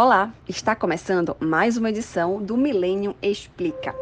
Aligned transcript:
Olá, 0.00 0.32
está 0.48 0.76
começando 0.76 1.36
mais 1.40 1.76
uma 1.76 1.90
edição 1.90 2.40
do 2.40 2.56
Milênio 2.56 3.16
Explica. 3.20 3.92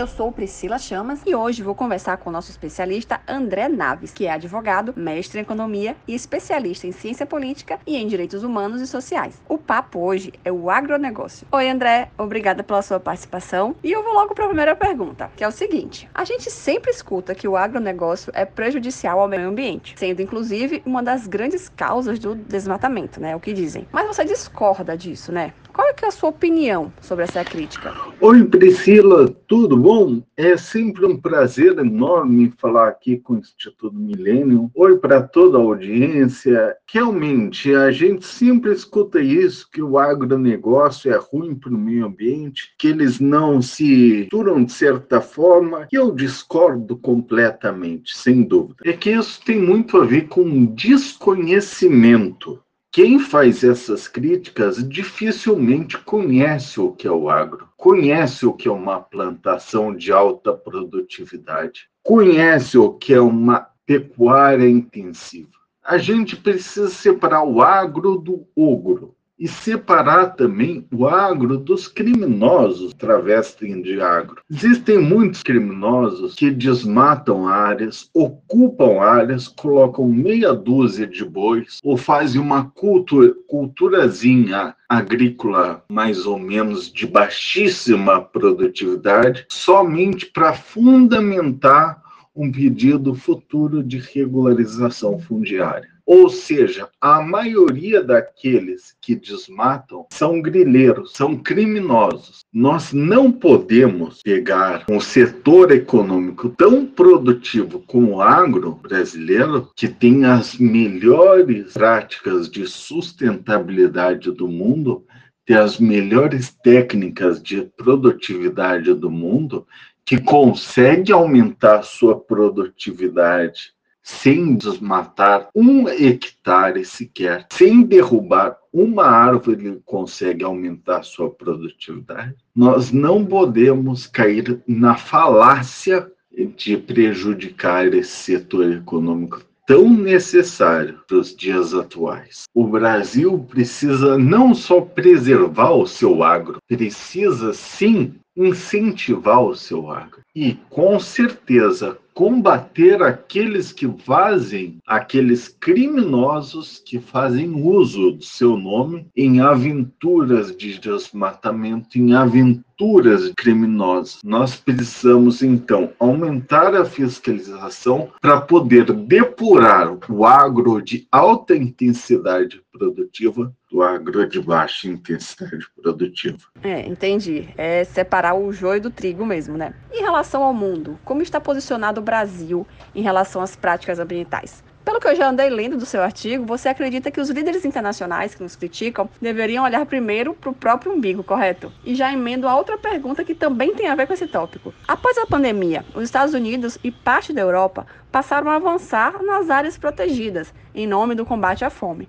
Eu 0.00 0.06
sou 0.06 0.32
Priscila 0.32 0.78
Chamas 0.78 1.20
e 1.26 1.34
hoje 1.34 1.62
vou 1.62 1.74
conversar 1.74 2.16
com 2.16 2.30
o 2.30 2.32
nosso 2.32 2.50
especialista 2.50 3.20
André 3.28 3.68
Naves, 3.68 4.10
que 4.10 4.24
é 4.24 4.32
advogado, 4.32 4.94
mestre 4.96 5.38
em 5.38 5.42
economia 5.42 5.94
e 6.08 6.14
especialista 6.14 6.86
em 6.86 6.92
ciência 6.92 7.26
política 7.26 7.78
e 7.86 7.98
em 7.98 8.06
direitos 8.06 8.42
humanos 8.42 8.80
e 8.80 8.86
sociais. 8.86 9.42
O 9.46 9.58
papo 9.58 9.98
hoje 9.98 10.32
é 10.42 10.50
o 10.50 10.70
agronegócio. 10.70 11.46
Oi, 11.52 11.68
André, 11.68 12.10
obrigada 12.16 12.62
pela 12.62 12.80
sua 12.80 12.98
participação. 12.98 13.76
E 13.84 13.92
eu 13.92 14.02
vou 14.02 14.14
logo 14.14 14.34
para 14.34 14.46
a 14.46 14.48
primeira 14.48 14.74
pergunta, 14.74 15.30
que 15.36 15.44
é 15.44 15.48
o 15.48 15.52
seguinte: 15.52 16.08
a 16.14 16.24
gente 16.24 16.50
sempre 16.50 16.90
escuta 16.90 17.34
que 17.34 17.46
o 17.46 17.54
agronegócio 17.54 18.32
é 18.34 18.46
prejudicial 18.46 19.20
ao 19.20 19.28
meio 19.28 19.50
ambiente, 19.50 19.94
sendo 19.98 20.22
inclusive 20.22 20.82
uma 20.86 21.02
das 21.02 21.26
grandes 21.26 21.68
causas 21.68 22.18
do 22.18 22.34
desmatamento, 22.34 23.20
né? 23.20 23.36
O 23.36 23.40
que 23.40 23.52
dizem. 23.52 23.86
Mas 23.92 24.06
você 24.06 24.24
discorda 24.24 24.96
disso, 24.96 25.30
né? 25.30 25.52
Qual 25.72 25.86
é, 25.86 25.94
é 26.02 26.06
a 26.06 26.10
sua 26.10 26.30
opinião 26.30 26.92
sobre 27.00 27.24
essa 27.24 27.44
crítica? 27.44 27.94
Oi, 28.20 28.44
Priscila, 28.44 29.28
tudo 29.46 29.76
bom? 29.76 30.22
É 30.36 30.56
sempre 30.56 31.06
um 31.06 31.16
prazer 31.16 31.78
enorme 31.78 32.52
falar 32.58 32.88
aqui 32.88 33.18
com 33.18 33.34
o 33.34 33.38
Instituto 33.38 33.94
Milênio. 33.94 34.70
Oi 34.74 34.98
para 34.98 35.22
toda 35.22 35.58
a 35.58 35.60
audiência. 35.60 36.76
Realmente, 36.90 37.72
a 37.74 37.90
gente 37.90 38.26
sempre 38.26 38.72
escuta 38.72 39.20
isso, 39.20 39.68
que 39.70 39.82
o 39.82 39.98
agronegócio 39.98 41.12
é 41.12 41.16
ruim 41.16 41.54
para 41.54 41.70
o 41.70 41.78
meio 41.78 42.06
ambiente, 42.06 42.74
que 42.78 42.88
eles 42.88 43.20
não 43.20 43.62
se 43.62 44.28
duram 44.30 44.64
de 44.64 44.72
certa 44.72 45.20
forma, 45.20 45.86
e 45.92 45.96
eu 45.96 46.10
discordo 46.12 46.96
completamente, 46.96 48.16
sem 48.16 48.42
dúvida. 48.42 48.76
É 48.84 48.92
que 48.92 49.10
isso 49.10 49.40
tem 49.44 49.60
muito 49.60 49.96
a 49.98 50.04
ver 50.04 50.28
com 50.28 50.66
desconhecimento 50.66 52.60
quem 52.92 53.20
faz 53.20 53.62
essas 53.62 54.08
críticas 54.08 54.76
dificilmente 54.88 55.96
conhece 55.96 56.80
o 56.80 56.90
que 56.90 57.06
é 57.06 57.10
o 57.10 57.30
agro, 57.30 57.68
conhece 57.76 58.44
o 58.44 58.52
que 58.52 58.66
é 58.66 58.72
uma 58.72 58.98
plantação 58.98 59.94
de 59.94 60.10
alta 60.10 60.52
produtividade, 60.52 61.88
conhece 62.02 62.76
o 62.76 62.92
que 62.92 63.14
é 63.14 63.20
uma 63.20 63.68
pecuária 63.86 64.68
intensiva. 64.68 65.50
A 65.84 65.98
gente 65.98 66.36
precisa 66.36 66.88
separar 66.88 67.44
o 67.44 67.62
agro 67.62 68.16
do 68.18 68.44
ogro 68.56 69.14
e 69.40 69.48
separar 69.48 70.36
também 70.36 70.86
o 70.92 71.08
agro 71.08 71.56
dos 71.56 71.88
criminosos 71.88 72.92
travestem 72.92 73.80
de 73.80 73.98
agro. 73.98 74.42
Existem 74.50 74.98
muitos 74.98 75.42
criminosos 75.42 76.34
que 76.34 76.50
desmatam 76.50 77.48
áreas, 77.48 78.10
ocupam 78.12 79.00
áreas, 79.00 79.48
colocam 79.48 80.06
meia 80.06 80.52
dúzia 80.52 81.06
de 81.06 81.24
bois 81.24 81.78
ou 81.82 81.96
fazem 81.96 82.38
uma 82.38 82.70
cultura, 82.70 83.34
culturazinha 83.48 84.74
agrícola 84.86 85.82
mais 85.90 86.26
ou 86.26 86.38
menos 86.38 86.92
de 86.92 87.06
baixíssima 87.06 88.20
produtividade, 88.20 89.46
somente 89.48 90.26
para 90.26 90.52
fundamentar 90.52 92.02
um 92.36 92.52
pedido 92.52 93.14
futuro 93.14 93.82
de 93.82 93.98
regularização 93.98 95.18
fundiária. 95.18 95.88
Ou 96.06 96.28
seja, 96.28 96.88
a 97.00 97.20
maioria 97.20 98.02
daqueles 98.02 98.96
que 99.00 99.14
desmatam 99.14 100.06
são 100.12 100.40
grileiros, 100.40 101.12
são 101.12 101.36
criminosos. 101.36 102.40
Nós 102.52 102.92
não 102.92 103.30
podemos 103.30 104.22
pegar 104.22 104.84
um 104.88 105.00
setor 105.00 105.70
econômico 105.70 106.48
tão 106.50 106.86
produtivo 106.86 107.82
como 107.86 108.16
o 108.16 108.22
agro 108.22 108.72
brasileiro, 108.72 109.70
que 109.76 109.88
tem 109.88 110.24
as 110.24 110.56
melhores 110.56 111.72
práticas 111.72 112.50
de 112.50 112.66
sustentabilidade 112.66 114.30
do 114.32 114.48
mundo, 114.48 115.04
tem 115.46 115.56
as 115.56 115.78
melhores 115.78 116.50
técnicas 116.62 117.42
de 117.42 117.62
produtividade 117.76 118.94
do 118.94 119.10
mundo, 119.10 119.66
que 120.04 120.20
consegue 120.20 121.12
aumentar 121.12 121.82
sua 121.82 122.18
produtividade 122.18 123.72
sem 124.02 124.54
desmatar 124.54 125.48
um 125.54 125.88
hectare 125.88 126.84
sequer, 126.84 127.46
sem 127.52 127.82
derrubar 127.82 128.56
uma 128.72 129.04
árvore, 129.04 129.80
consegue 129.84 130.44
aumentar 130.44 131.02
sua 131.02 131.30
produtividade. 131.30 132.34
Nós 132.54 132.92
não 132.92 133.24
podemos 133.24 134.06
cair 134.06 134.62
na 134.66 134.96
falácia 134.96 136.10
de 136.56 136.76
prejudicar 136.76 137.92
esse 137.92 138.10
setor 138.10 138.72
econômico 138.72 139.42
tão 139.66 139.88
necessário 139.88 140.98
para 141.06 141.18
os 141.18 141.34
dias 141.34 141.74
atuais. 141.74 142.42
O 142.52 142.66
Brasil 142.66 143.38
precisa 143.48 144.18
não 144.18 144.52
só 144.52 144.80
preservar 144.80 145.72
o 145.72 145.86
seu 145.86 146.24
agro, 146.24 146.58
precisa 146.66 147.52
sim 147.52 148.14
incentivar 148.36 149.42
o 149.42 149.54
seu 149.54 149.90
agro. 149.90 150.20
E 150.34 150.54
com 150.68 150.98
certeza 151.00 151.98
combater 152.14 153.02
aqueles 153.02 153.72
que 153.72 153.88
fazem, 154.04 154.78
aqueles 154.86 155.48
criminosos 155.48 156.82
que 156.84 156.98
fazem 156.98 157.50
uso 157.50 158.12
do 158.12 158.22
seu 158.22 158.58
nome 158.58 159.06
em 159.16 159.40
aventuras 159.40 160.54
de 160.54 160.78
desmatamento, 160.78 161.98
em 161.98 162.14
aventuras 162.14 163.32
criminosas. 163.36 164.20
Nós 164.22 164.56
precisamos, 164.56 165.42
então, 165.42 165.92
aumentar 165.98 166.74
a 166.74 166.84
fiscalização 166.84 168.10
para 168.20 168.40
poder 168.40 168.92
depurar 168.92 169.96
o 170.10 170.26
agro 170.26 170.82
de 170.82 171.06
alta 171.10 171.56
intensidade 171.56 172.60
produtiva 172.70 173.50
do 173.70 173.82
agro 173.82 174.26
de 174.26 174.40
baixa 174.40 174.88
intensidade 174.88 175.66
produtiva. 175.80 176.38
É, 176.62 176.86
entendi. 176.86 177.48
É 177.56 177.84
separar 177.84 178.34
o 178.34 178.52
joio 178.52 178.80
do 178.80 178.90
trigo 178.90 179.24
mesmo, 179.24 179.56
né? 179.56 179.74
Em 179.92 180.02
relação 180.02 180.42
ao 180.42 180.52
mundo, 180.52 180.98
como 181.04 181.22
está 181.22 181.40
posicionado 181.40 182.00
o 182.00 182.04
Brasil 182.04 182.66
em 182.94 183.02
relação 183.02 183.40
às 183.40 183.54
práticas 183.54 183.98
ambientais? 183.98 184.62
Pelo 184.84 184.98
que 184.98 185.06
eu 185.06 185.14
já 185.14 185.28
andei 185.28 185.50
lendo 185.50 185.76
do 185.76 185.84
seu 185.84 186.02
artigo, 186.02 186.44
você 186.46 186.68
acredita 186.68 187.10
que 187.10 187.20
os 187.20 187.28
líderes 187.28 187.64
internacionais 187.64 188.34
que 188.34 188.42
nos 188.42 188.56
criticam 188.56 189.08
deveriam 189.20 189.62
olhar 189.62 189.84
primeiro 189.84 190.34
para 190.34 190.50
o 190.50 190.54
próprio 190.54 190.90
umbigo, 190.90 191.22
correto? 191.22 191.70
E 191.84 191.94
já 191.94 192.12
emendo 192.12 192.48
a 192.48 192.56
outra 192.56 192.78
pergunta 192.78 193.22
que 193.22 193.34
também 193.34 193.74
tem 193.74 193.88
a 193.88 193.94
ver 193.94 194.06
com 194.06 194.14
esse 194.14 194.26
tópico. 194.26 194.72
Após 194.88 195.18
a 195.18 195.26
pandemia, 195.26 195.84
os 195.94 196.02
Estados 196.02 196.34
Unidos 196.34 196.78
e 196.82 196.90
parte 196.90 197.32
da 197.32 197.42
Europa 197.42 197.86
passaram 198.10 198.50
a 198.50 198.56
avançar 198.56 199.22
nas 199.22 199.50
áreas 199.50 199.76
protegidas 199.76 200.52
em 200.74 200.86
nome 200.86 201.14
do 201.14 201.26
combate 201.26 201.64
à 201.64 201.70
fome. 201.70 202.08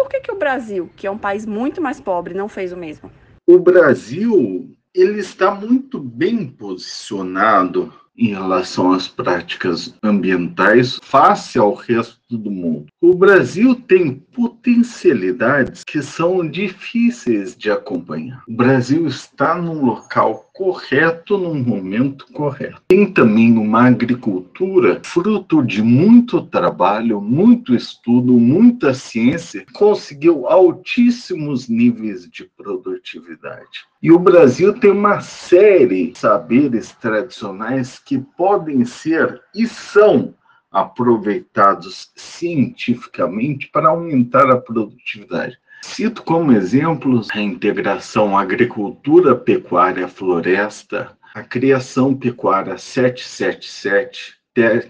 Por 0.00 0.08
que, 0.08 0.18
que 0.18 0.32
o 0.32 0.38
Brasil, 0.38 0.90
que 0.96 1.06
é 1.06 1.10
um 1.10 1.18
país 1.18 1.44
muito 1.44 1.78
mais 1.78 2.00
pobre, 2.00 2.32
não 2.32 2.48
fez 2.48 2.72
o 2.72 2.76
mesmo? 2.76 3.12
O 3.46 3.58
Brasil 3.58 4.74
ele 4.94 5.20
está 5.20 5.54
muito 5.54 6.00
bem 6.00 6.46
posicionado 6.46 7.92
em 8.20 8.34
relação 8.34 8.92
às 8.92 9.08
práticas 9.08 9.94
ambientais 10.02 11.00
face 11.02 11.58
ao 11.58 11.72
resto 11.72 12.20
do 12.28 12.50
mundo. 12.50 12.86
O 13.00 13.14
Brasil 13.14 13.74
tem 13.74 14.12
potencialidades 14.14 15.82
que 15.82 16.02
são 16.02 16.46
difíceis 16.46 17.56
de 17.56 17.70
acompanhar. 17.70 18.42
O 18.46 18.52
Brasil 18.52 19.06
está 19.06 19.56
num 19.56 19.84
local 19.84 20.50
correto 20.52 21.38
num 21.38 21.62
momento 21.62 22.26
correto. 22.32 22.82
Tem 22.88 23.10
também 23.10 23.56
uma 23.56 23.86
agricultura 23.86 25.00
fruto 25.02 25.62
de 25.62 25.82
muito 25.82 26.42
trabalho, 26.42 27.20
muito 27.20 27.74
estudo, 27.74 28.34
muita 28.34 28.92
ciência, 28.92 29.64
conseguiu 29.72 30.46
altíssimos 30.46 31.66
níveis 31.66 32.28
de 32.30 32.44
produtividade. 32.44 33.88
E 34.02 34.10
o 34.12 34.18
Brasil 34.18 34.72
tem 34.72 34.90
uma 34.90 35.20
série 35.20 36.10
de 36.10 36.18
saberes 36.18 36.92
tradicionais 36.92 37.98
que 38.10 38.18
podem 38.18 38.84
ser 38.84 39.40
e 39.54 39.68
são 39.68 40.34
aproveitados 40.68 42.10
cientificamente 42.16 43.68
para 43.68 43.90
aumentar 43.90 44.50
a 44.50 44.56
produtividade. 44.56 45.56
Cito 45.82 46.24
como 46.24 46.50
exemplos 46.50 47.28
a 47.32 47.40
integração 47.40 48.36
agricultura, 48.36 49.36
pecuária, 49.36 50.08
floresta, 50.08 51.16
a 51.32 51.42
criação 51.44 52.12
pecuária 52.12 52.76
777, 52.76 54.34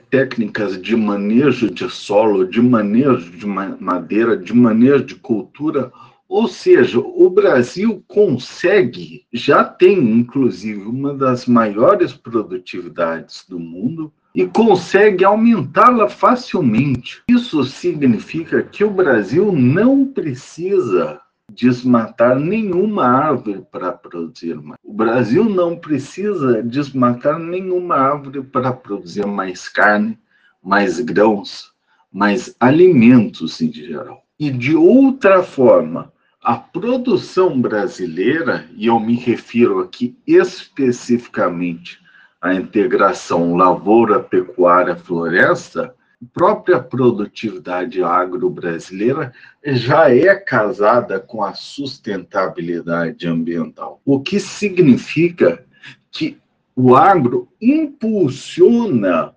técnicas 0.09 0.81
de 0.81 0.97
manejo 0.97 1.71
de 1.71 1.91
solo, 1.91 2.49
de 2.49 2.62
manejo 2.62 3.33
de 3.33 3.44
madeira, 3.44 4.35
de 4.35 4.55
manejo 4.55 5.05
de 5.05 5.15
cultura. 5.17 5.93
Ou 6.31 6.47
seja, 6.47 7.00
o 7.00 7.29
Brasil 7.29 8.05
consegue, 8.06 9.27
já 9.32 9.65
tem 9.65 9.99
inclusive 9.99 10.81
uma 10.82 11.12
das 11.12 11.44
maiores 11.44 12.12
produtividades 12.12 13.44
do 13.49 13.59
mundo, 13.59 14.12
e 14.32 14.47
consegue 14.47 15.25
aumentá-la 15.25 16.09
facilmente. 16.09 17.21
Isso 17.29 17.65
significa 17.65 18.62
que 18.62 18.85
o 18.85 18.91
Brasil 18.91 19.50
não 19.50 20.06
precisa 20.06 21.21
desmatar 21.53 22.38
nenhuma 22.38 23.06
árvore 23.06 23.65
para 23.69 23.91
produzir 23.91 24.55
mais. 24.55 24.79
O 24.85 24.93
Brasil 24.93 25.47
não 25.47 25.77
precisa 25.77 26.62
desmatar 26.62 27.41
nenhuma 27.41 27.97
árvore 27.97 28.41
para 28.41 28.73
produzir 28.73 29.27
mais 29.27 29.69
carne, 29.69 30.17
mais 30.62 31.00
grãos, 31.00 31.73
mas 32.12 32.55
alimentos 32.61 33.61
em 33.61 33.73
geral. 33.73 34.23
E 34.38 34.49
de 34.49 34.77
outra 34.77 35.43
forma, 35.43 36.12
a 36.43 36.57
produção 36.57 37.61
brasileira, 37.61 38.67
e 38.75 38.87
eu 38.87 38.99
me 38.99 39.15
refiro 39.15 39.81
aqui 39.81 40.17
especificamente 40.27 42.01
à 42.41 42.55
integração 42.55 43.55
lavoura, 43.55 44.21
pecuária, 44.21 44.97
floresta, 44.97 45.95
a 46.23 46.27
própria 46.33 46.81
produtividade 46.81 48.03
agro-brasileira 48.03 49.33
já 49.65 50.15
é 50.15 50.35
casada 50.35 51.21
com 51.21 51.45
a 51.45 51.53
sustentabilidade 51.53 53.27
ambiental, 53.27 54.01
o 54.05 54.21
que 54.21 54.41
significa 54.41 55.65
que 56.11 56.39
o 56.75 56.95
agro 56.95 57.49
impulsiona 57.61 59.35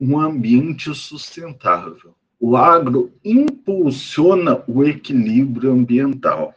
um 0.00 0.18
ambiente 0.20 0.94
sustentável. 0.94 2.14
O 2.38 2.56
agro 2.56 3.12
impulsiona 3.24 3.53
o 4.66 4.84
equilíbrio 4.84 5.72
ambiental. 5.72 6.54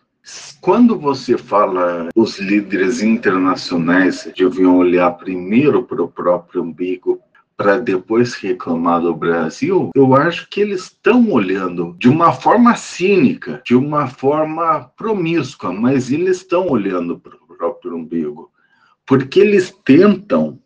Quando 0.60 1.00
você 1.00 1.38
fala 1.38 2.10
os 2.14 2.38
líderes 2.38 3.02
internacionais 3.02 4.30
deviam 4.36 4.78
olhar 4.78 5.12
primeiro 5.12 5.84
para 5.84 6.04
o 6.04 6.10
próprio 6.10 6.64
umbigo 6.64 7.22
para 7.56 7.80
depois 7.80 8.36
reclamar 8.36 9.02
do 9.02 9.16
Brasil, 9.16 9.90
eu 9.96 10.16
acho 10.16 10.48
que 10.50 10.62
eles 10.62 10.84
estão 10.84 11.32
olhando 11.32 11.96
de 11.98 12.08
uma 12.08 12.32
forma 12.32 12.76
cínica, 12.76 13.62
de 13.66 13.76
uma 13.76 14.08
forma 14.08 14.92
promíscua, 14.96 15.74
mas 15.74 16.12
eles 16.12 16.38
estão 16.38 16.68
olhando 16.68 17.18
para 17.18 17.36
o 17.36 17.58
próprio 17.58 17.96
umbigo, 17.96 18.52
porque 19.06 19.40
eles 19.40 19.74
tentam 19.84 20.60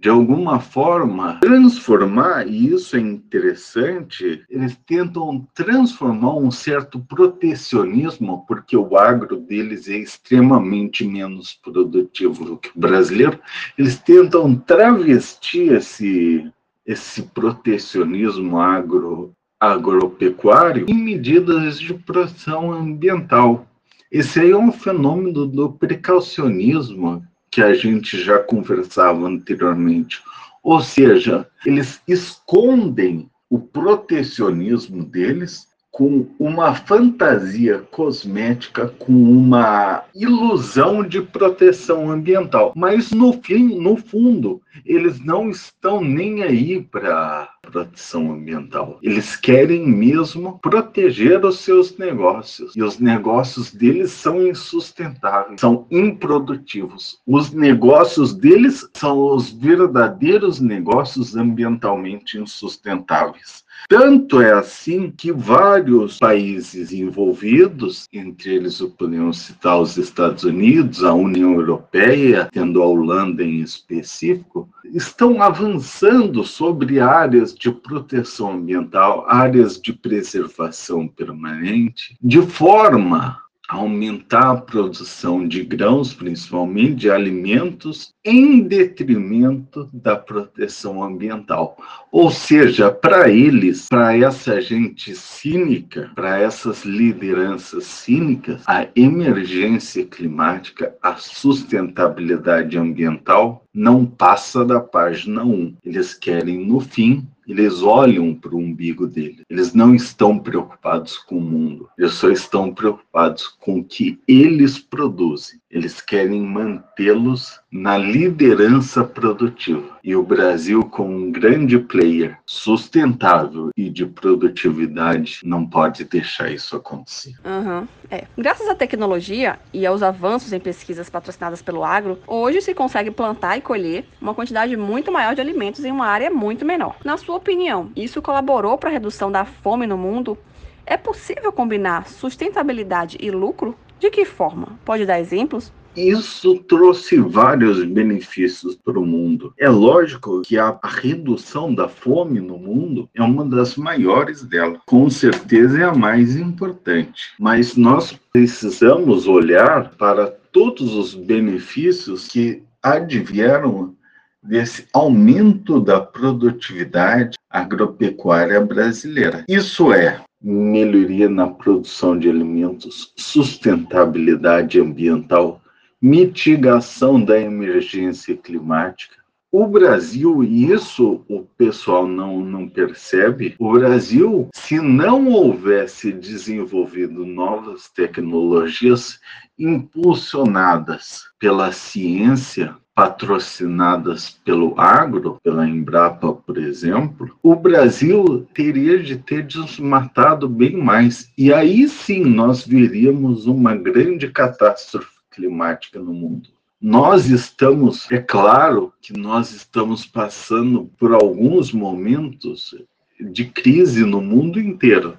de 0.00 0.08
alguma 0.08 0.58
forma, 0.58 1.38
transformar, 1.40 2.48
e 2.48 2.72
isso 2.72 2.96
é 2.96 3.00
interessante, 3.00 4.42
eles 4.48 4.74
tentam 4.86 5.46
transformar 5.54 6.36
um 6.36 6.50
certo 6.50 6.98
protecionismo, 7.00 8.46
porque 8.48 8.74
o 8.74 8.96
agro 8.96 9.36
deles 9.36 9.88
é 9.88 9.98
extremamente 9.98 11.06
menos 11.06 11.52
produtivo 11.52 12.46
do 12.46 12.56
que 12.56 12.70
o 12.70 12.80
brasileiro, 12.80 13.38
eles 13.76 13.98
tentam 13.98 14.54
travestir 14.54 15.72
esse, 15.72 16.50
esse 16.86 17.22
protecionismo 17.24 18.58
agro, 18.58 19.34
agropecuário 19.60 20.86
em 20.88 20.94
medidas 20.94 21.78
de 21.78 21.92
proteção 21.92 22.72
ambiental. 22.72 23.66
Esse 24.10 24.40
aí 24.40 24.50
é 24.50 24.56
um 24.56 24.72
fenômeno 24.72 25.46
do 25.46 25.70
precaucionismo 25.70 27.22
que 27.50 27.62
a 27.62 27.74
gente 27.74 28.22
já 28.22 28.38
conversava 28.38 29.26
anteriormente. 29.26 30.22
Ou 30.62 30.80
seja, 30.80 31.48
eles 31.64 32.00
escondem 32.06 33.30
o 33.48 33.58
protecionismo 33.58 35.04
deles 35.04 35.69
com 35.90 36.28
uma 36.38 36.74
fantasia 36.74 37.78
cosmética, 37.90 38.88
com 38.98 39.12
uma 39.12 40.04
ilusão 40.14 41.02
de 41.02 41.20
proteção 41.20 42.10
ambiental. 42.10 42.72
Mas 42.76 43.10
no 43.10 43.32
fim, 43.32 43.80
no 43.80 43.96
fundo, 43.96 44.62
eles 44.86 45.18
não 45.24 45.50
estão 45.50 46.00
nem 46.02 46.42
aí 46.42 46.80
para 46.80 47.48
proteção 47.60 48.32
ambiental. 48.32 48.98
Eles 49.02 49.36
querem 49.36 49.86
mesmo 49.86 50.58
proteger 50.60 51.44
os 51.44 51.58
seus 51.58 51.96
negócios. 51.98 52.74
E 52.76 52.82
os 52.82 52.98
negócios 52.98 53.72
deles 53.72 54.12
são 54.12 54.46
insustentáveis, 54.46 55.60
são 55.60 55.86
improdutivos. 55.90 57.18
Os 57.26 57.52
negócios 57.52 58.32
deles 58.32 58.88
são 58.94 59.34
os 59.34 59.50
verdadeiros 59.50 60.60
negócios 60.60 61.36
ambientalmente 61.36 62.38
insustentáveis. 62.38 63.64
Tanto 63.88 64.40
é 64.40 64.52
assim 64.52 65.10
que 65.10 65.32
vários 65.32 66.18
países 66.18 66.92
envolvidos, 66.92 68.06
entre 68.12 68.54
eles 68.54 68.80
podemos 68.96 69.38
citar 69.38 69.80
os 69.80 69.96
Estados 69.96 70.44
Unidos, 70.44 71.02
a 71.02 71.12
União 71.12 71.54
Europeia, 71.54 72.48
tendo 72.52 72.82
a 72.82 72.86
Holanda 72.86 73.42
em 73.42 73.60
específico, 73.60 74.68
estão 74.84 75.42
avançando 75.42 76.44
sobre 76.44 77.00
áreas 77.00 77.54
de 77.54 77.70
proteção 77.70 78.52
ambiental, 78.52 79.24
áreas 79.28 79.80
de 79.80 79.92
preservação 79.92 81.06
permanente, 81.06 82.16
de 82.20 82.42
forma 82.42 83.38
aumentar 83.70 84.50
a 84.50 84.56
produção 84.56 85.46
de 85.46 85.62
grãos, 85.62 86.12
principalmente 86.12 86.96
de 86.96 87.10
alimentos, 87.10 88.12
em 88.24 88.60
detrimento 88.62 89.88
da 89.92 90.16
proteção 90.16 91.02
ambiental. 91.02 91.76
Ou 92.10 92.30
seja, 92.30 92.90
para 92.90 93.30
eles, 93.30 93.86
para 93.88 94.16
essa 94.16 94.60
gente 94.60 95.14
cínica, 95.14 96.10
para 96.14 96.38
essas 96.38 96.84
lideranças 96.84 97.84
cínicas, 97.84 98.62
a 98.66 98.88
emergência 98.96 100.04
climática, 100.04 100.94
a 101.00 101.14
sustentabilidade 101.14 102.76
ambiental 102.76 103.64
não 103.72 104.04
passa 104.04 104.64
da 104.64 104.80
página 104.80 105.44
1. 105.44 105.76
Eles 105.84 106.12
querem, 106.12 106.66
no 106.66 106.80
fim, 106.80 107.26
eles 107.50 107.82
olham 107.82 108.34
para 108.34 108.54
o 108.54 108.58
umbigo 108.58 109.06
dele. 109.06 109.42
Eles 109.50 109.74
não 109.74 109.94
estão 109.94 110.38
preocupados 110.38 111.18
com 111.18 111.38
o 111.38 111.40
mundo. 111.40 111.88
Eles 111.98 112.14
só 112.14 112.30
estão 112.30 112.72
preocupados 112.72 113.48
com 113.48 113.80
o 113.80 113.84
que 113.84 114.20
eles 114.26 114.78
produzem. 114.78 115.59
Eles 115.70 116.00
querem 116.00 116.42
mantê-los 116.42 117.60
na 117.70 117.96
liderança 117.96 119.04
produtiva. 119.04 119.98
E 120.02 120.16
o 120.16 120.22
Brasil, 120.22 120.82
como 120.82 121.12
um 121.12 121.30
grande 121.30 121.78
player 121.78 122.36
sustentável 122.44 123.70
e 123.76 123.88
de 123.88 124.04
produtividade, 124.04 125.40
não 125.44 125.64
pode 125.64 126.04
deixar 126.04 126.50
isso 126.50 126.74
acontecer. 126.74 127.34
Uhum, 127.44 127.86
é. 128.10 128.24
Graças 128.36 128.66
à 128.68 128.74
tecnologia 128.74 129.60
e 129.72 129.86
aos 129.86 130.02
avanços 130.02 130.52
em 130.52 130.58
pesquisas 130.58 131.08
patrocinadas 131.08 131.62
pelo 131.62 131.84
agro, 131.84 132.18
hoje 132.26 132.60
se 132.60 132.74
consegue 132.74 133.12
plantar 133.12 133.56
e 133.56 133.60
colher 133.60 134.04
uma 134.20 134.34
quantidade 134.34 134.76
muito 134.76 135.12
maior 135.12 135.36
de 135.36 135.40
alimentos 135.40 135.84
em 135.84 135.92
uma 135.92 136.06
área 136.06 136.30
muito 136.30 136.64
menor. 136.64 136.96
Na 137.04 137.16
sua 137.16 137.36
opinião, 137.36 137.92
isso 137.94 138.20
colaborou 138.20 138.76
para 138.76 138.90
a 138.90 138.92
redução 138.92 139.30
da 139.30 139.44
fome 139.44 139.86
no 139.86 139.96
mundo? 139.96 140.36
É 140.84 140.96
possível 140.96 141.52
combinar 141.52 142.08
sustentabilidade 142.08 143.16
e 143.20 143.30
lucro? 143.30 143.76
De 144.00 144.10
que 144.10 144.24
forma? 144.24 144.78
Pode 144.82 145.04
dar 145.04 145.20
exemplos? 145.20 145.70
Isso 145.94 146.54
trouxe 146.60 147.18
vários 147.18 147.84
benefícios 147.84 148.74
para 148.76 148.98
o 148.98 149.04
mundo. 149.04 149.52
É 149.58 149.68
lógico 149.68 150.40
que 150.40 150.56
a, 150.56 150.78
redução 150.82 151.74
da 151.74 151.86
fome 151.86 152.40
no 152.40 152.56
mundo 152.56 153.10
é 153.14 153.22
uma 153.22 153.44
das 153.44 153.76
maiores 153.76 154.42
dela. 154.42 154.80
Com 154.86 155.10
certeza 155.10 155.80
é 155.80 155.84
a 155.84 155.94
mais 155.94 156.36
importante. 156.36 157.32
Mas 157.38 157.76
nós 157.76 158.18
precisamos 158.32 159.26
olhar 159.26 159.90
para 159.96 160.28
todos 160.50 160.94
os 160.94 161.14
benefícios 161.14 162.26
que 162.28 162.62
advieram 162.82 163.94
desse 164.42 164.86
aumento 164.94 165.78
da 165.78 166.00
produtividade 166.00 167.36
agropecuária 167.50 168.60
brasileira. 168.64 169.44
Isso 169.46 169.92
é 169.92 170.22
melhoria 170.42 171.28
na 171.28 171.48
produção 171.48 172.18
de 172.18 172.28
alimentos, 172.28 173.12
sustentabilidade 173.16 174.80
ambiental, 174.80 175.60
mitigação 176.00 177.22
da 177.22 177.38
emergência 177.38 178.36
climática. 178.36 179.20
O 179.52 179.66
Brasil, 179.66 180.44
e 180.44 180.70
isso 180.70 181.24
o 181.28 181.40
pessoal 181.58 182.06
não, 182.06 182.40
não 182.40 182.68
percebe, 182.68 183.56
o 183.58 183.72
Brasil, 183.72 184.48
se 184.54 184.80
não 184.80 185.28
houvesse 185.28 186.12
desenvolvido 186.12 187.26
novas 187.26 187.88
tecnologias 187.88 189.18
impulsionadas 189.58 191.24
pela 191.38 191.72
ciência, 191.72 192.76
patrocinadas 193.00 194.38
pelo 194.44 194.78
agro, 194.78 195.38
pela 195.42 195.66
Embrapa, 195.66 196.34
por 196.34 196.58
exemplo, 196.58 197.34
o 197.42 197.56
Brasil 197.56 198.46
teria 198.52 199.02
de 199.02 199.16
ter 199.16 199.42
desmatado 199.42 200.46
bem 200.46 200.76
mais. 200.76 201.32
E 201.38 201.50
aí 201.50 201.88
sim 201.88 202.22
nós 202.26 202.66
veríamos 202.66 203.46
uma 203.46 203.74
grande 203.74 204.28
catástrofe 204.28 205.08
climática 205.30 205.98
no 205.98 206.12
mundo. 206.12 206.50
Nós 206.78 207.30
estamos, 207.30 208.06
é 208.12 208.18
claro 208.18 208.92
que 209.00 209.14
nós 209.16 209.50
estamos 209.50 210.04
passando 210.04 210.90
por 210.98 211.14
alguns 211.14 211.72
momentos 211.72 212.74
de 213.18 213.46
crise 213.46 214.04
no 214.04 214.20
mundo 214.20 214.60
inteiro 214.60 215.16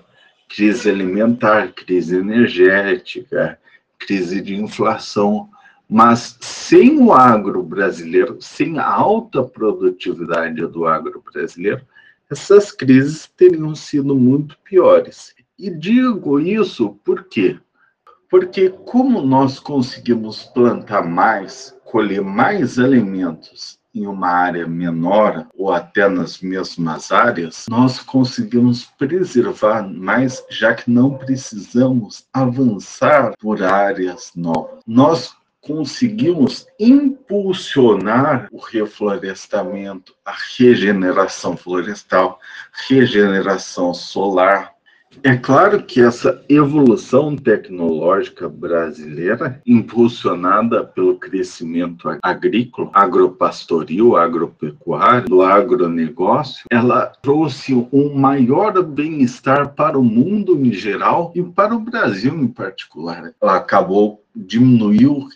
crise 0.47 0.87
alimentar, 0.87 1.71
crise 1.71 2.17
energética, 2.17 3.57
crise 3.97 4.39
de 4.39 4.53
inflação. 4.53 5.49
Mas 5.93 6.37
sem 6.39 6.99
o 6.99 7.11
agro 7.11 7.61
brasileiro, 7.61 8.37
sem 8.39 8.79
a 8.79 8.87
alta 8.87 9.43
produtividade 9.43 10.65
do 10.67 10.87
agro 10.87 11.21
brasileiro, 11.33 11.85
essas 12.31 12.71
crises 12.71 13.29
teriam 13.35 13.75
sido 13.75 14.15
muito 14.15 14.57
piores. 14.63 15.35
E 15.59 15.69
digo 15.69 16.39
isso 16.39 16.97
por 17.03 17.25
quê? 17.25 17.59
Porque 18.29 18.69
como 18.69 19.21
nós 19.21 19.59
conseguimos 19.59 20.43
plantar 20.43 21.05
mais, 21.05 21.77
colher 21.83 22.21
mais 22.21 22.79
alimentos 22.79 23.77
em 23.93 24.07
uma 24.07 24.29
área 24.29 24.65
menor 24.65 25.45
ou 25.53 25.73
até 25.73 26.07
nas 26.07 26.39
mesmas 26.39 27.11
áreas, 27.11 27.65
nós 27.69 27.99
conseguimos 27.99 28.85
preservar 28.97 29.83
mais, 29.83 30.41
já 30.49 30.73
que 30.73 30.89
não 30.89 31.17
precisamos 31.17 32.23
avançar 32.31 33.33
por 33.37 33.61
áreas 33.61 34.31
novas. 34.33 34.79
Nós 34.87 35.35
conseguimos 35.61 36.65
impulsionar 36.79 38.49
o 38.51 38.57
reflorestamento, 38.57 40.15
a 40.25 40.33
regeneração 40.57 41.55
florestal, 41.55 42.39
regeneração 42.87 43.93
solar, 43.93 44.70
é 45.23 45.37
claro 45.37 45.83
que 45.83 46.01
essa 46.01 46.43
evolução 46.49 47.35
tecnológica 47.35 48.49
brasileira, 48.49 49.61
impulsionada 49.65 50.83
pelo 50.83 51.15
crescimento 51.15 52.09
agrícola, 52.23 52.89
agropastoril, 52.91 54.15
agropecuário, 54.15 55.27
do 55.27 55.43
agronegócio, 55.43 56.65
ela 56.71 57.05
trouxe 57.21 57.73
um 57.91 58.15
maior 58.15 58.81
bem-estar 58.81 59.75
para 59.75 59.97
o 59.97 60.03
mundo 60.03 60.59
em 60.59 60.73
geral 60.73 61.31
e 61.35 61.43
para 61.43 61.75
o 61.75 61.79
Brasil 61.79 62.33
em 62.33 62.47
particular. 62.47 63.31
Ela 63.39 63.57
acabou 63.57 64.23
diminuiu 64.33 65.27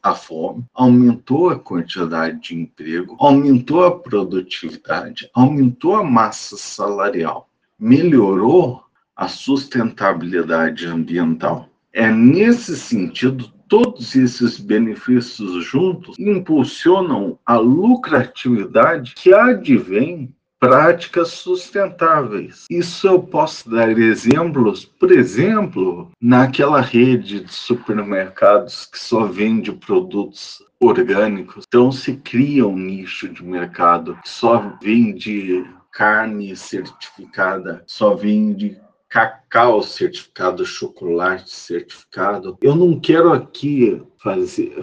a 0.00 0.14
fome, 0.14 0.64
aumentou 0.72 1.50
a 1.50 1.58
quantidade 1.58 2.40
de 2.40 2.54
emprego, 2.54 3.16
aumentou 3.18 3.84
a 3.84 3.90
produtividade, 3.98 5.28
aumentou 5.34 5.96
a 5.96 6.04
massa 6.04 6.56
salarial, 6.56 7.48
melhorou 7.76 8.84
a 9.16 9.28
sustentabilidade 9.28 10.86
ambiental. 10.86 11.68
É 11.92 12.10
nesse 12.10 12.76
sentido, 12.76 13.52
todos 13.68 14.14
esses 14.14 14.58
benefícios 14.58 15.64
juntos 15.64 16.18
impulsionam 16.18 17.38
a 17.46 17.56
lucratividade 17.56 19.14
que 19.14 19.32
advém 19.32 20.34
práticas 20.58 21.28
sustentáveis. 21.28 22.64
Isso 22.70 23.06
eu 23.06 23.22
posso 23.22 23.68
dar 23.68 23.90
exemplos, 23.98 24.84
por 24.84 25.12
exemplo, 25.12 26.10
naquela 26.20 26.80
rede 26.80 27.40
de 27.40 27.52
supermercados 27.52 28.86
que 28.86 28.98
só 28.98 29.26
vende 29.26 29.70
produtos 29.72 30.62
orgânicos. 30.80 31.64
Então 31.68 31.92
se 31.92 32.16
cria 32.16 32.66
um 32.66 32.78
nicho 32.78 33.28
de 33.28 33.44
mercado 33.44 34.18
que 34.22 34.28
só 34.28 34.76
vende 34.82 35.64
carne 35.92 36.56
certificada, 36.56 37.84
só 37.86 38.14
vende 38.14 38.78
cacau 39.14 39.80
certificado, 39.80 40.66
chocolate 40.66 41.48
certificado. 41.48 42.58
Eu 42.60 42.74
não 42.74 42.98
quero 42.98 43.32
aqui 43.32 44.02
fazer, 44.20 44.76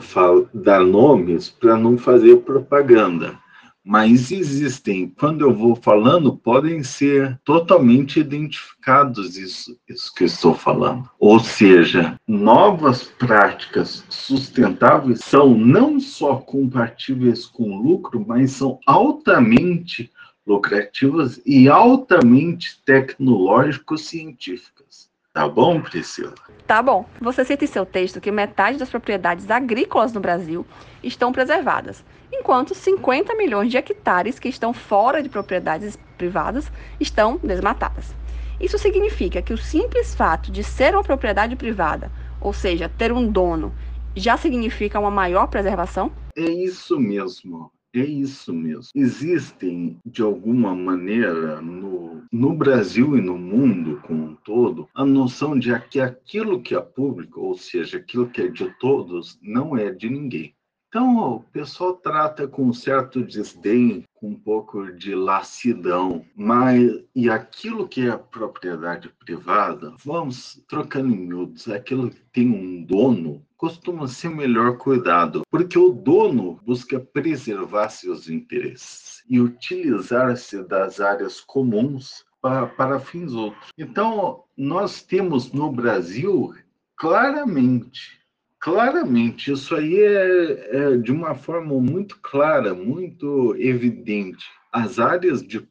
dar 0.53 0.85
nomes 0.85 1.50
para 1.50 1.75
não 1.75 1.97
fazer 1.97 2.38
propaganda, 2.38 3.38
mas 3.83 4.31
existem, 4.31 5.09
quando 5.19 5.41
eu 5.41 5.53
vou 5.53 5.75
falando, 5.75 6.38
podem 6.38 6.81
ser 6.81 7.38
totalmente 7.43 8.21
identificados 8.21 9.35
isso, 9.35 9.77
isso 9.89 10.13
que 10.15 10.23
estou 10.23 10.53
falando. 10.53 11.09
Ou 11.19 11.38
seja, 11.38 12.17
novas 12.25 13.03
práticas 13.03 14.05
sustentáveis 14.07 15.19
são 15.25 15.53
não 15.57 16.00
só 16.00 16.38
compatíveis 16.38 17.45
com 17.45 17.81
lucro, 17.81 18.23
mas 18.25 18.51
são 18.51 18.79
altamente 18.88 20.09
lucrativas 20.45 21.41
e 21.45 21.69
altamente 21.69 22.81
tecnológico-científicas. 22.86 25.10
Tá 25.33 25.48
bom, 25.48 25.79
Priscila? 25.79 26.36
Tá 26.67 26.81
bom. 26.81 27.05
Você 27.21 27.45
cita 27.45 27.63
em 27.63 27.67
seu 27.67 27.86
texto 27.86 28.19
que 28.19 28.29
metade 28.31 28.77
das 28.77 28.89
propriedades 28.89 29.50
agrícolas 29.50 30.12
no 30.12 30.19
Brasil 30.19 30.65
estão 31.01 31.31
preservadas, 31.31 32.03
enquanto 32.31 32.75
50 32.75 33.33
milhões 33.36 33.71
de 33.71 33.77
hectares 33.77 34.39
que 34.39 34.50
estão 34.50 34.74
fora 34.74 35.24
de 35.24 35.29
propriedades 35.29 35.98
privadas 36.17 36.69
estão 37.00 37.38
desmatadas. 37.38 38.13
Isso 38.60 38.77
significa 38.77 39.41
que 39.41 39.53
o 39.53 39.57
simples 39.57 40.13
fato 40.13 40.51
de 40.51 40.63
ser 40.63 40.93
uma 40.93 41.03
propriedade 41.03 41.55
privada, 41.55 42.12
ou 42.39 42.53
seja, 42.53 42.89
ter 42.89 43.12
um 43.12 43.31
dono, 43.31 43.74
já 44.15 44.38
significa 44.38 45.00
uma 45.00 45.10
maior 45.10 45.48
preservação? 45.48 46.12
É 46.36 46.41
isso 46.41 47.00
mesmo. 47.00 47.71
É 47.93 48.00
isso 48.00 48.53
mesmo. 48.53 48.89
Existem, 48.95 50.00
de 50.05 50.21
alguma 50.21 50.74
maneira, 50.74 51.62
no, 51.62 52.24
no 52.31 52.53
Brasil 52.55 53.17
e 53.17 53.21
no 53.21 53.38
mundo 53.38 54.00
como 54.05 54.24
um 54.24 54.36
todo, 54.36 54.88
a 54.95 55.03
noção 55.03 55.60
de 55.60 55.77
que 55.89 56.00
aquilo 56.00 56.62
que 56.62 56.74
é 56.74 56.79
público, 56.79 57.41
ou 57.41 57.57
seja, 57.57 57.98
aquilo 57.98 58.29
que 58.29 58.41
é 58.43 58.48
de 58.48 58.69
todos, 58.79 59.38
não 59.41 59.75
é 59.75 59.91
de 59.91 60.10
ninguém. 60.10 60.55
Então, 60.91 61.36
o 61.36 61.39
pessoal 61.39 61.93
trata 61.93 62.50
com 62.50 62.63
um 62.63 62.74
certo 62.74 63.24
desdém, 63.24 64.03
com 64.13 64.31
um 64.31 64.36
pouco 64.36 64.91
de 64.91 65.15
lassidão, 65.15 66.25
mas 66.36 67.01
e 67.15 67.29
aquilo 67.29 67.88
que 67.88 68.10
é 68.10 68.17
propriedade 68.17 69.07
privada, 69.17 69.95
vamos 70.03 70.62
trocando 70.67 71.13
em 71.13 71.17
miúdos, 71.17 71.69
aquilo 71.69 72.10
que 72.10 72.19
tem 72.33 72.50
um 72.50 72.83
dono, 72.83 73.41
costuma 73.55 74.05
ser 74.05 74.31
melhor 74.31 74.77
cuidado, 74.77 75.43
porque 75.50 75.79
o 75.79 75.93
dono 75.93 76.60
busca 76.65 77.00
preservar 77.00 77.88
seus 77.88 78.27
interesses 78.27 79.24
e 79.29 79.39
utilizar-se 79.39 80.62
das 80.62 81.00
áreas 81.00 81.39
comuns 81.39 82.25
para, 82.41 82.67
para 82.67 83.00
fins 83.00 83.31
outros. 83.31 83.69
Então, 83.77 84.43
nós 84.57 85.01
temos 85.01 85.53
no 85.53 85.71
Brasil 85.71 86.53
claramente 86.98 88.20
Claramente, 88.62 89.51
isso 89.51 89.75
aí 89.75 90.00
é, 90.00 90.94
é, 90.94 90.98
de 90.98 91.12
uma 91.12 91.34
forma 91.34 91.82
muito 91.82 92.20
clara, 92.22 92.75
muito 92.75 93.56
evidente. 93.58 94.46
As 94.72 95.00
áreas 95.00 95.41
de, 95.41 95.68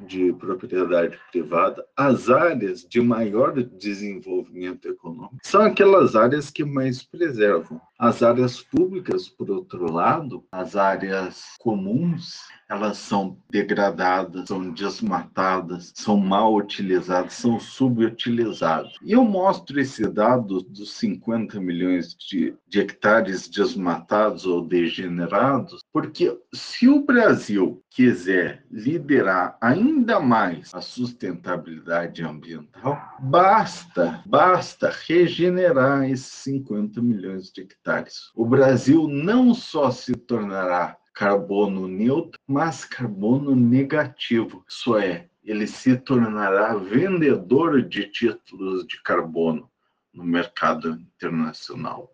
de 0.00 0.32
propriedade 0.32 1.16
privada, 1.30 1.86
as 1.96 2.28
áreas 2.28 2.82
de 2.82 3.00
maior 3.00 3.52
desenvolvimento 3.52 4.88
econômico, 4.88 5.38
são 5.44 5.62
aquelas 5.62 6.16
áreas 6.16 6.50
que 6.50 6.64
mais 6.64 7.04
preservam. 7.04 7.80
As 8.04 8.22
áreas 8.22 8.60
públicas, 8.60 9.30
por 9.30 9.50
outro 9.50 9.90
lado, 9.90 10.44
as 10.52 10.76
áreas 10.76 11.54
comuns, 11.58 12.38
elas 12.68 12.98
são 12.98 13.38
degradadas, 13.50 14.46
são 14.46 14.70
desmatadas, 14.72 15.90
são 15.94 16.18
mal 16.18 16.54
utilizadas, 16.54 17.32
são 17.32 17.58
subutilizadas. 17.58 18.92
E 19.02 19.12
eu 19.12 19.24
mostro 19.24 19.80
esse 19.80 20.06
dado 20.06 20.60
dos 20.60 20.92
50 20.98 21.58
milhões 21.58 22.14
de, 22.14 22.54
de 22.68 22.80
hectares 22.80 23.48
desmatados 23.48 24.44
ou 24.44 24.66
degenerados, 24.66 25.80
porque 25.90 26.38
se 26.52 26.86
o 26.86 27.02
Brasil 27.06 27.82
quiser 27.88 28.66
liderar 28.70 29.56
ainda 29.60 30.20
mais 30.20 30.74
a 30.74 30.80
sustentabilidade 30.80 32.22
ambiental, 32.22 33.00
basta, 33.20 34.20
basta 34.26 34.92
regenerar 35.06 36.10
esses 36.10 36.32
50 36.42 37.00
milhões 37.00 37.52
de 37.52 37.62
hectares. 37.62 37.93
O 38.34 38.46
Brasil 38.46 39.06
não 39.08 39.54
só 39.54 39.90
se 39.90 40.14
tornará 40.14 40.96
carbono 41.14 41.86
neutro, 41.86 42.40
mas 42.46 42.84
carbono 42.84 43.54
negativo. 43.54 44.64
Isso 44.68 44.96
é, 44.96 45.28
ele 45.44 45.66
se 45.66 45.96
tornará 45.96 46.74
vendedor 46.74 47.82
de 47.82 48.10
títulos 48.10 48.86
de 48.86 49.00
carbono 49.02 49.70
no 50.12 50.24
mercado 50.24 50.90
internacional. 50.90 52.10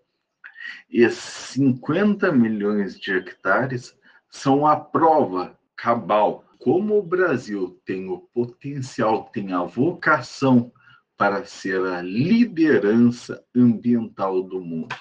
E 0.90 1.08
50 1.08 2.30
milhões 2.32 2.99
de 2.99 3.12
hectares 3.12 3.96
são 4.28 4.66
a 4.66 4.76
prova 4.76 5.58
cabal 5.76 6.44
como 6.60 6.99
o 6.99 7.02
Brasil 7.02 7.80
tem 7.87 8.10
o 8.10 8.18
potencial, 8.18 9.30
tem 9.32 9.52
a 9.52 9.62
vocação 9.62 10.70
para 11.16 11.44
ser 11.46 11.82
a 11.87 12.02
liderança 12.02 13.42
ambiental 13.56 14.42
do 14.42 14.60
mundo, 14.60 14.94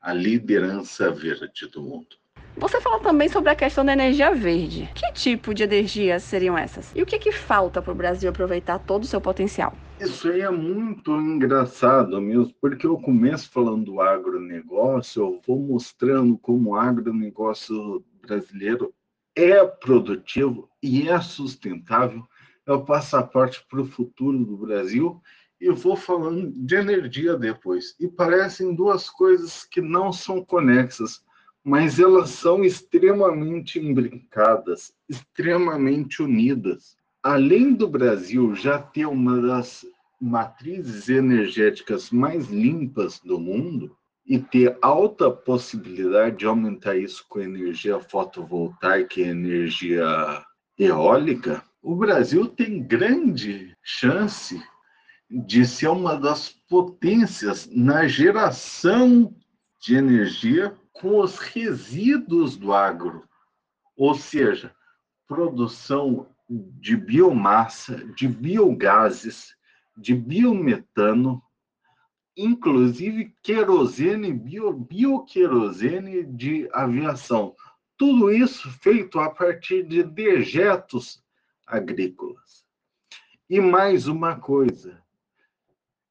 a 0.00 0.12
liderança 0.12 1.10
verde 1.10 1.66
do 1.66 1.82
mundo. 1.82 2.16
Você 2.56 2.80
falou 2.80 2.98
também 2.98 3.28
sobre 3.28 3.50
a 3.50 3.54
questão 3.54 3.84
da 3.84 3.92
energia 3.92 4.34
verde. 4.34 4.90
Que 4.92 5.12
tipo 5.12 5.54
de 5.54 5.62
energias 5.62 6.24
seriam 6.24 6.58
essas? 6.58 6.90
E 6.94 7.00
o 7.00 7.06
que, 7.06 7.18
que 7.18 7.30
falta 7.30 7.80
para 7.80 7.92
o 7.92 7.96
Brasil 7.96 8.28
aproveitar 8.28 8.80
todo 8.80 9.04
o 9.04 9.06
seu 9.06 9.20
potencial? 9.20 9.72
Isso 10.00 10.28
aí 10.28 10.40
é 10.40 10.50
muito 10.50 11.12
engraçado 11.20 12.20
mesmo, 12.20 12.52
porque 12.60 12.86
eu 12.86 12.96
começo 12.98 13.50
falando 13.50 13.84
do 13.84 14.00
agronegócio, 14.00 15.22
eu 15.22 15.40
vou 15.46 15.60
mostrando 15.60 16.36
como 16.38 16.70
o 16.70 16.76
agronegócio 16.76 18.04
brasileiro 18.20 18.92
é 19.36 19.64
produtivo 19.64 20.68
e 20.82 21.08
é 21.08 21.20
sustentável, 21.20 22.24
é 22.66 22.72
o 22.72 22.84
passaporte 22.84 23.64
para 23.70 23.80
o 23.80 23.86
futuro 23.86 24.44
do 24.44 24.56
Brasil. 24.56 25.22
E 25.60 25.70
vou 25.70 25.96
falando 25.96 26.52
de 26.54 26.74
energia 26.76 27.36
depois. 27.36 27.94
E 27.98 28.06
parecem 28.08 28.74
duas 28.74 29.10
coisas 29.10 29.64
que 29.64 29.80
não 29.80 30.12
são 30.12 30.44
conexas, 30.44 31.22
mas 31.64 31.98
elas 31.98 32.30
são 32.30 32.64
extremamente 32.64 33.78
imbricadas, 33.78 34.92
extremamente 35.08 36.22
unidas. 36.22 36.96
Além 37.22 37.74
do 37.74 37.88
Brasil 37.88 38.54
já 38.54 38.78
ter 38.78 39.06
uma 39.06 39.40
das 39.40 39.84
matrizes 40.20 41.08
energéticas 41.08 42.10
mais 42.10 42.48
limpas 42.48 43.20
do 43.20 43.38
mundo, 43.38 43.96
e 44.28 44.38
ter 44.38 44.76
alta 44.82 45.30
possibilidade 45.30 46.36
de 46.36 46.46
aumentar 46.46 46.96
isso 46.96 47.24
com 47.30 47.40
energia 47.40 47.98
fotovoltaica 47.98 49.20
e 49.20 49.24
energia 49.24 50.04
eólica, 50.78 51.64
o 51.82 51.96
Brasil 51.96 52.46
tem 52.46 52.82
grande 52.82 53.74
chance 53.82 54.62
de 55.30 55.66
ser 55.66 55.88
uma 55.88 56.18
das 56.18 56.48
potências 56.48 57.68
na 57.70 58.06
geração 58.06 59.34
de 59.80 59.94
energia 59.94 60.76
com 60.92 61.20
os 61.20 61.38
resíduos 61.38 62.56
do 62.56 62.72
agro, 62.72 63.28
ou 63.96 64.14
seja, 64.14 64.74
produção 65.26 66.26
de 66.48 66.96
biomassa, 66.96 67.96
de 68.14 68.26
biogases, 68.26 69.54
de 69.96 70.14
biometano, 70.14 71.42
inclusive 72.36 73.34
querosene, 73.42 74.32
bio, 74.32 74.72
bioquerosene 74.72 76.24
de 76.24 76.68
aviação. 76.72 77.54
Tudo 77.96 78.30
isso 78.30 78.70
feito 78.80 79.18
a 79.18 79.28
partir 79.28 79.82
de 79.82 80.02
dejetos 80.02 81.22
agrícolas. 81.66 82.64
E 83.50 83.60
mais 83.60 84.06
uma 84.06 84.36
coisa, 84.36 85.02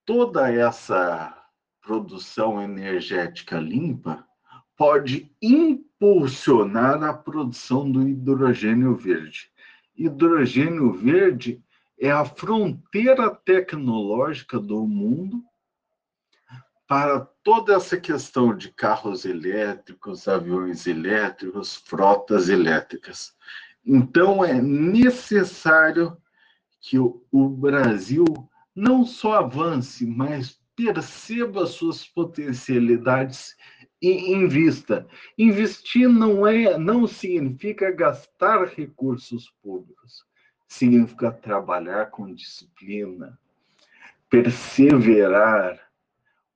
toda 0.08 0.50
essa 0.50 1.38
produção 1.82 2.62
energética 2.62 3.60
limpa 3.60 4.26
pode 4.78 5.30
impulsionar 5.42 7.04
a 7.04 7.14
produção 7.14 7.92
do 7.92 8.08
hidrogênio 8.08 8.96
verde. 8.96 9.52
Hidrogênio 9.98 10.94
verde 10.94 11.62
é 12.00 12.10
a 12.10 12.24
fronteira 12.24 13.30
tecnológica 13.36 14.58
do 14.58 14.88
mundo 14.88 15.44
para 16.88 17.20
toda 17.44 17.74
essa 17.74 18.00
questão 18.00 18.56
de 18.56 18.72
carros 18.72 19.26
elétricos, 19.26 20.26
aviões 20.26 20.88
elétricos, 20.88 21.76
frotas 21.76 22.48
elétricas. 22.48 23.36
Então, 23.86 24.46
é 24.46 24.62
necessário 24.62 26.16
que 26.80 26.98
o, 26.98 27.50
Brasil 27.50 28.24
não 28.78 29.04
só 29.04 29.40
avance, 29.40 30.06
mas 30.06 30.62
perceba 30.76 31.66
suas 31.66 32.06
potencialidades 32.06 33.56
e 34.00 34.32
invista. 34.32 35.08
Investir 35.36 36.08
não 36.08 36.46
é, 36.46 36.78
não 36.78 37.08
significa 37.08 37.92
gastar 37.92 38.66
recursos 38.66 39.52
públicos, 39.64 40.24
significa 40.68 41.32
trabalhar 41.32 42.12
com 42.12 42.32
disciplina, 42.32 43.40
perseverar, 44.30 45.82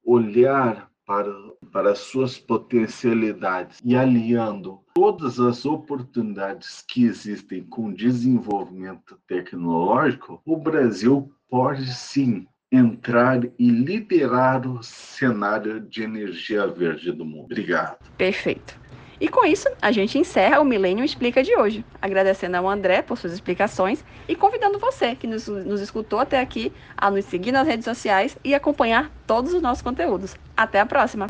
olhar 0.06 0.91
para, 1.12 1.34
para 1.74 1.94
suas 1.94 2.38
potencialidades 2.38 3.82
e 3.84 3.98
aliando 3.98 4.80
todas 4.96 5.42
as 5.42 5.66
oportunidades 5.66 6.82
que 6.88 7.04
existem 7.04 7.64
com 7.64 7.92
desenvolvimento 7.92 9.20
tecnológico, 9.28 10.42
o 10.46 10.56
Brasil 10.56 11.30
pode 11.50 11.94
sim 11.94 12.48
entrar 12.72 13.44
e 13.60 13.70
liderar 13.70 14.66
o 14.66 14.82
cenário 14.82 15.82
de 15.82 16.04
energia 16.04 16.66
verde 16.68 17.12
do 17.12 17.26
mundo. 17.26 17.44
Obrigado. 17.44 17.98
Perfeito. 18.18 18.80
E 19.22 19.28
com 19.28 19.46
isso, 19.46 19.70
a 19.80 19.92
gente 19.92 20.18
encerra 20.18 20.60
o 20.60 20.66
Milênio 20.66 21.06
Explica 21.06 21.44
de 21.44 21.56
hoje, 21.56 21.86
agradecendo 22.02 22.58
ao 22.58 22.68
André 22.68 23.04
por 23.04 23.20
suas 23.20 23.32
explicações 23.32 24.04
e 24.28 24.36
convidando 24.36 24.80
você 24.80 25.16
que 25.16 25.28
nos, 25.28 25.48
nos 25.48 25.80
escutou 25.80 26.20
até 26.20 26.40
aqui 26.40 26.74
a 26.98 27.12
nos 27.12 27.26
seguir 27.26 27.52
nas 27.52 27.68
redes 27.68 27.86
sociais 27.86 28.36
e 28.44 28.56
acompanhar 28.56 29.12
todos 29.28 29.54
os 29.54 29.62
nossos 29.62 29.84
conteúdos. 29.84 30.36
Até 30.58 30.80
a 30.80 30.88
próxima! 30.88 31.28